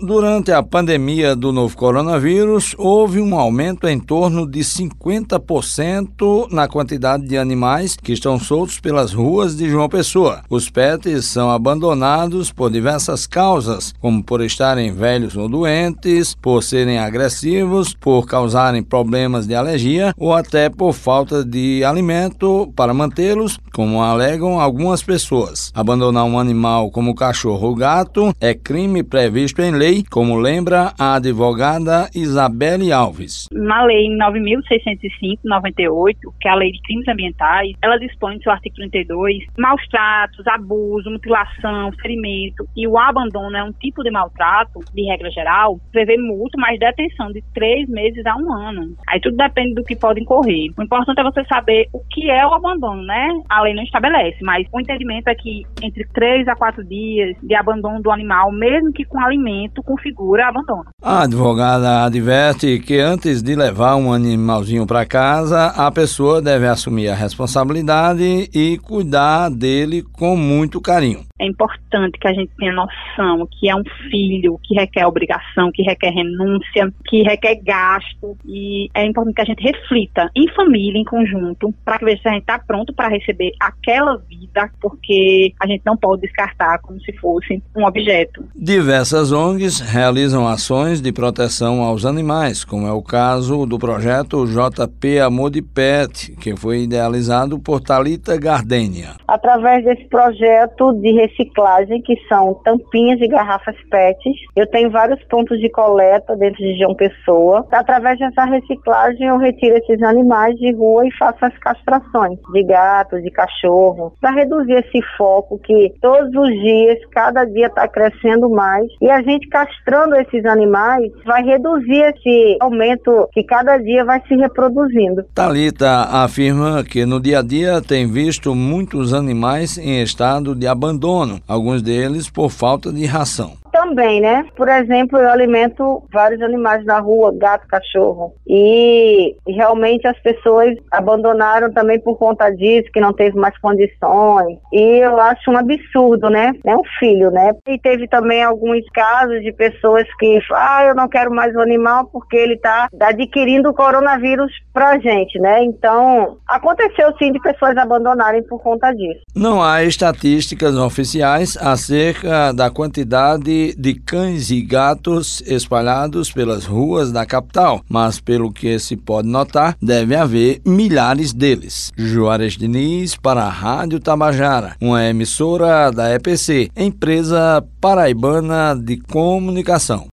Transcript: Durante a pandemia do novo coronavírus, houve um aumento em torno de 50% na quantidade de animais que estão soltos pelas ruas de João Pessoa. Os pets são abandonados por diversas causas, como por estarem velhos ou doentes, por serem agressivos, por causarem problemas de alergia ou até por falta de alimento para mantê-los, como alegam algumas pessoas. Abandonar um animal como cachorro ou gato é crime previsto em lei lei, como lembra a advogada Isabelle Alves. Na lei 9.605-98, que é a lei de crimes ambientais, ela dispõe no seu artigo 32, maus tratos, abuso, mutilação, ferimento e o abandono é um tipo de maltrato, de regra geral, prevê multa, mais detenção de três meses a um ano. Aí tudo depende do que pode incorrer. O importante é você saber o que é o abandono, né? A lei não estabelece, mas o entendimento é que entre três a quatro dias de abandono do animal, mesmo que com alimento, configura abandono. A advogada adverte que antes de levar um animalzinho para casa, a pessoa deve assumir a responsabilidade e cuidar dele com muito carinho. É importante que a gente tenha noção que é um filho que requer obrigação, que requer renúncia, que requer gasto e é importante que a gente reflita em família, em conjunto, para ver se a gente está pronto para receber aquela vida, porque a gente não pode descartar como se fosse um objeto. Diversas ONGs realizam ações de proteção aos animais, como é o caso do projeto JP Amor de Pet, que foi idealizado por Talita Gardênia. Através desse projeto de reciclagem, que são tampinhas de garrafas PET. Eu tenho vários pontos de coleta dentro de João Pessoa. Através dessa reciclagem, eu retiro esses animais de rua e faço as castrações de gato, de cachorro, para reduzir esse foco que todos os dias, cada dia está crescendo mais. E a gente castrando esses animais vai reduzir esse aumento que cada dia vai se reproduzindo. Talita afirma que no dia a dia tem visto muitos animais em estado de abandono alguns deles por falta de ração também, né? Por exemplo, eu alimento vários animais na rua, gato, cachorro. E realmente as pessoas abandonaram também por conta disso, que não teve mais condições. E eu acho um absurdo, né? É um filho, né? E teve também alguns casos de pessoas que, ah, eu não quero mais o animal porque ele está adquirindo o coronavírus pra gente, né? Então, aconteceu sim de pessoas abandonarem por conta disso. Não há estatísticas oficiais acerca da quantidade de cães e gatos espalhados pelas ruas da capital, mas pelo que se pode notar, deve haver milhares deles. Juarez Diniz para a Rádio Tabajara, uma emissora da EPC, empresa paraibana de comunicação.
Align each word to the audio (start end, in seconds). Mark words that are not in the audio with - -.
Durante 0.00 0.52
a 0.52 0.62
pandemia 0.62 1.34
do 1.34 1.50
novo 1.50 1.76
coronavírus, 1.76 2.72
houve 2.78 3.20
um 3.20 3.34
aumento 3.34 3.88
em 3.88 3.98
torno 3.98 4.48
de 4.48 4.60
50% 4.60 6.52
na 6.52 6.68
quantidade 6.68 7.26
de 7.26 7.36
animais 7.36 7.96
que 7.96 8.12
estão 8.12 8.38
soltos 8.38 8.78
pelas 8.78 9.12
ruas 9.12 9.56
de 9.56 9.68
João 9.68 9.88
Pessoa. 9.88 10.44
Os 10.48 10.70
pets 10.70 11.24
são 11.24 11.50
abandonados 11.50 12.52
por 12.52 12.70
diversas 12.70 13.26
causas, 13.26 13.92
como 14.00 14.22
por 14.22 14.40
estarem 14.40 14.92
velhos 14.92 15.36
ou 15.36 15.48
doentes, 15.48 16.32
por 16.32 16.62
serem 16.62 17.00
agressivos, 17.00 17.92
por 17.92 18.24
causarem 18.24 18.84
problemas 18.84 19.48
de 19.48 19.56
alergia 19.56 20.14
ou 20.16 20.32
até 20.32 20.70
por 20.70 20.92
falta 20.92 21.44
de 21.44 21.82
alimento 21.82 22.72
para 22.76 22.94
mantê-los, 22.94 23.58
como 23.72 24.00
alegam 24.00 24.60
algumas 24.60 25.02
pessoas. 25.02 25.72
Abandonar 25.74 26.24
um 26.24 26.38
animal 26.38 26.88
como 26.92 27.16
cachorro 27.16 27.66
ou 27.66 27.74
gato 27.74 28.32
é 28.40 28.54
crime 28.54 29.02
previsto 29.02 29.60
em 29.60 29.72
lei 29.72 29.87
lei, 29.88 30.04
como 30.10 30.36
lembra 30.36 30.92
a 30.98 31.14
advogada 31.14 32.10
Isabelle 32.14 32.92
Alves. 32.92 33.48
Na 33.50 33.82
lei 33.84 34.04
9.605-98, 34.18 36.14
que 36.38 36.46
é 36.46 36.50
a 36.50 36.54
lei 36.54 36.70
de 36.70 36.82
crimes 36.82 37.08
ambientais, 37.08 37.72
ela 37.80 37.96
dispõe 37.98 38.34
no 38.34 38.42
seu 38.42 38.52
artigo 38.52 38.76
32, 38.76 39.46
maus 39.56 39.80
tratos, 39.88 40.46
abuso, 40.46 41.10
mutilação, 41.10 41.90
ferimento 42.02 42.68
e 42.76 42.86
o 42.86 42.98
abandono 42.98 43.56
é 43.56 43.64
um 43.64 43.72
tipo 43.72 44.02
de 44.02 44.10
maltrato, 44.10 44.80
de 44.92 45.04
regra 45.04 45.30
geral, 45.30 45.80
prevê 45.90 46.18
multa, 46.18 46.58
mais 46.58 46.78
detenção 46.78 47.32
de 47.32 47.42
três 47.54 47.88
meses 47.88 48.26
a 48.26 48.36
um 48.36 48.52
ano. 48.52 48.94
Aí 49.08 49.18
tudo 49.20 49.38
depende 49.38 49.72
do 49.74 49.84
que 49.84 49.96
pode 49.96 50.20
incorrer. 50.20 50.70
O 50.76 50.82
importante 50.82 51.18
é 51.18 51.24
você 51.24 51.42
saber 51.44 51.88
o 51.94 52.00
que 52.10 52.30
é 52.30 52.46
o 52.46 52.52
abandono, 52.52 53.02
né? 53.02 53.28
A 53.48 53.62
lei 53.62 53.72
não 53.74 53.82
estabelece, 53.82 54.36
mas 54.42 54.66
o 54.70 54.80
entendimento 54.80 55.28
é 55.28 55.34
que 55.34 55.62
entre 55.82 56.06
três 56.12 56.46
a 56.46 56.54
quatro 56.54 56.84
dias 56.84 57.34
de 57.42 57.54
abandono 57.54 58.02
do 58.02 58.10
animal, 58.10 58.52
mesmo 58.52 58.92
que 58.92 59.06
com 59.06 59.18
alimento, 59.20 59.77
configura 59.82 60.48
abandono. 60.48 60.86
A 61.02 61.22
advogada 61.22 62.04
adverte 62.04 62.78
que 62.80 62.98
antes 62.98 63.42
de 63.42 63.54
levar 63.54 63.96
um 63.96 64.12
animalzinho 64.12 64.86
para 64.86 65.06
casa, 65.06 65.66
a 65.66 65.90
pessoa 65.90 66.40
deve 66.42 66.66
assumir 66.66 67.08
a 67.08 67.14
responsabilidade 67.14 68.48
e 68.54 68.78
cuidar 68.78 69.50
dele 69.50 70.02
com 70.02 70.36
muito 70.36 70.80
carinho. 70.80 71.28
É 71.40 71.46
importante 71.46 72.18
que 72.18 72.26
a 72.26 72.32
gente 72.32 72.50
tenha 72.58 72.72
noção 72.72 73.46
que 73.58 73.68
é 73.68 73.76
um 73.76 73.84
filho 74.10 74.58
que 74.64 74.74
requer 74.74 75.06
obrigação, 75.06 75.70
que 75.72 75.82
requer 75.82 76.10
renúncia, 76.10 76.92
que 77.06 77.22
requer 77.22 77.56
gasto 77.62 78.36
e 78.44 78.88
é 78.94 79.04
importante 79.04 79.34
que 79.34 79.42
a 79.42 79.44
gente 79.44 79.62
reflita 79.62 80.30
em 80.34 80.48
família, 80.52 80.98
em 80.98 81.04
conjunto, 81.04 81.72
para 81.84 81.98
ver 81.98 82.18
se 82.18 82.28
a 82.28 82.32
gente 82.32 82.40
está 82.40 82.58
pronto 82.58 82.92
para 82.92 83.08
receber 83.08 83.52
aquela 83.60 84.16
vida, 84.16 84.70
porque 84.80 85.52
a 85.60 85.66
gente 85.66 85.82
não 85.86 85.96
pode 85.96 86.22
descartar 86.22 86.78
como 86.80 87.00
se 87.00 87.12
fosse 87.18 87.62
um 87.76 87.84
objeto. 87.84 88.44
Diversas 88.54 89.30
ONGs 89.32 89.67
realizam 89.76 90.48
ações 90.48 91.02
de 91.02 91.12
proteção 91.12 91.82
aos 91.82 92.06
animais, 92.06 92.64
como 92.64 92.86
é 92.86 92.92
o 92.92 93.02
caso 93.02 93.66
do 93.66 93.78
projeto 93.78 94.46
JP 94.46 95.20
Amor 95.20 95.50
de 95.50 95.60
Pet, 95.60 96.34
que 96.36 96.56
foi 96.56 96.84
idealizado 96.84 97.58
por 97.58 97.80
Talita 97.80 98.38
Gardênia. 98.38 99.16
Através 99.28 99.84
desse 99.84 100.06
projeto 100.08 100.92
de 100.94 101.12
reciclagem, 101.12 102.00
que 102.00 102.16
são 102.28 102.54
tampinhas 102.64 103.18
de 103.18 103.28
garrafas 103.28 103.76
PET. 103.90 104.18
Eu 104.56 104.66
tenho 104.66 104.90
vários 104.90 105.22
pontos 105.24 105.58
de 105.60 105.68
coleta 105.70 106.36
dentro 106.36 106.58
de 106.58 106.78
João 106.78 106.94
Pessoa. 106.94 107.66
Através 107.70 108.18
dessa 108.18 108.44
reciclagem, 108.44 109.26
eu 109.26 109.36
retiro 109.36 109.76
esses 109.76 110.02
animais 110.02 110.56
de 110.56 110.72
rua 110.72 111.06
e 111.06 111.12
faço 111.12 111.44
as 111.44 111.56
castrações 111.58 112.38
de 112.52 112.64
gato, 112.64 113.20
de 113.20 113.30
cachorro, 113.30 114.12
para 114.20 114.30
reduzir 114.30 114.74
esse 114.74 115.00
foco 115.16 115.58
que 115.58 115.92
todos 116.00 116.34
os 116.34 116.48
dias, 116.48 116.98
cada 117.10 117.44
dia 117.44 117.66
está 117.66 117.86
crescendo 117.88 118.48
mais. 118.48 118.86
E 119.00 119.10
a 119.10 119.20
gente 119.22 119.48
castrando 119.58 120.14
esses 120.14 120.44
animais 120.44 121.10
vai 121.24 121.42
reduzir 121.42 122.02
esse 122.02 122.56
aumento 122.60 123.28
que 123.32 123.42
cada 123.42 123.76
dia 123.78 124.04
vai 124.04 124.22
se 124.28 124.36
reproduzindo. 124.36 125.24
Talita 125.34 126.02
afirma 126.10 126.84
que 126.84 127.04
no 127.04 127.20
dia 127.20 127.40
a 127.40 127.42
dia 127.42 127.82
tem 127.82 128.06
visto 128.06 128.54
muitos 128.54 129.12
animais 129.12 129.76
em 129.76 130.00
estado 130.00 130.54
de 130.54 130.68
abandono 130.68 131.40
alguns 131.48 131.82
deles 131.82 132.30
por 132.30 132.50
falta 132.50 132.92
de 132.92 133.04
ração 133.04 133.58
também, 133.78 134.20
né? 134.20 134.44
Por 134.56 134.68
exemplo, 134.68 135.18
eu 135.18 135.30
alimento 135.30 136.02
vários 136.12 136.42
animais 136.42 136.84
na 136.84 136.98
rua, 136.98 137.32
gato, 137.32 137.66
cachorro. 137.68 138.34
E 138.44 139.36
realmente 139.46 140.06
as 140.08 140.18
pessoas 140.20 140.74
abandonaram 140.90 141.72
também 141.72 142.00
por 142.00 142.18
conta 142.18 142.50
disso, 142.50 142.90
que 142.92 143.00
não 143.00 143.12
teve 143.12 143.38
mais 143.38 143.56
condições. 143.58 144.58
E 144.72 145.04
eu 145.04 145.20
acho 145.20 145.50
um 145.50 145.56
absurdo, 145.56 146.28
né? 146.28 146.52
É 146.66 146.76
um 146.76 146.82
filho, 146.98 147.30
né? 147.30 147.52
E 147.68 147.78
teve 147.78 148.08
também 148.08 148.42
alguns 148.42 148.84
casos 148.92 149.40
de 149.42 149.52
pessoas 149.52 150.04
que, 150.18 150.40
ah, 150.52 150.86
eu 150.88 150.94
não 150.94 151.08
quero 151.08 151.30
mais 151.32 151.54
o 151.54 151.60
animal 151.60 152.08
porque 152.10 152.36
ele 152.36 152.54
está 152.54 152.88
adquirindo 153.00 153.68
o 153.68 153.74
coronavírus 153.74 154.52
pra 154.72 154.98
gente, 154.98 155.38
né? 155.38 155.62
Então, 155.62 156.38
aconteceu 156.48 157.12
sim 157.16 157.30
de 157.30 157.40
pessoas 157.40 157.76
abandonarem 157.76 158.42
por 158.42 158.60
conta 158.60 158.92
disso. 158.92 159.20
Não 159.36 159.62
há 159.62 159.84
estatísticas 159.84 160.76
oficiais 160.76 161.56
acerca 161.56 162.52
da 162.52 162.70
quantidade 162.70 163.67
de 163.76 163.94
cães 163.94 164.50
e 164.50 164.60
gatos 164.60 165.42
espalhados 165.46 166.30
pelas 166.30 166.64
ruas 166.64 167.10
da 167.10 167.26
capital, 167.26 167.82
mas 167.88 168.20
pelo 168.20 168.52
que 168.52 168.78
se 168.78 168.96
pode 168.96 169.28
notar, 169.28 169.76
deve 169.82 170.14
haver 170.14 170.60
milhares 170.64 171.32
deles. 171.32 171.92
Juarez 171.96 172.56
Diniz 172.56 173.16
para 173.16 173.42
a 173.42 173.50
Rádio 173.50 174.00
Tabajara, 174.00 174.76
uma 174.80 175.04
emissora 175.04 175.90
da 175.90 176.14
EPC, 176.14 176.70
empresa 176.76 177.64
paraibana 177.80 178.74
de 178.74 178.96
comunicação. 178.96 180.06